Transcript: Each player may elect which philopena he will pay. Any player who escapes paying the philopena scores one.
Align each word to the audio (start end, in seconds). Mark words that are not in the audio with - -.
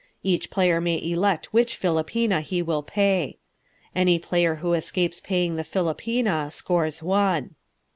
Each 0.23 0.49
player 0.49 0.81
may 0.81 0.97
elect 0.99 1.53
which 1.53 1.75
philopena 1.79 2.41
he 2.41 2.63
will 2.63 2.81
pay. 2.81 3.37
Any 3.95 4.17
player 4.17 4.55
who 4.55 4.73
escapes 4.73 5.21
paying 5.21 5.57
the 5.57 5.63
philopena 5.63 6.51
scores 6.51 7.03
one. 7.03 7.53